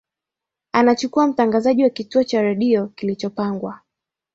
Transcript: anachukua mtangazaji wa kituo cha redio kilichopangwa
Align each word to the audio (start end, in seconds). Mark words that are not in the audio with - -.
anachukua 0.71 1.27
mtangazaji 1.27 1.83
wa 1.83 1.89
kituo 1.89 2.23
cha 2.23 2.41
redio 2.41 2.87
kilichopangwa 2.87 3.81